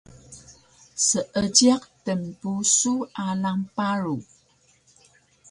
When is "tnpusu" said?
2.03-2.93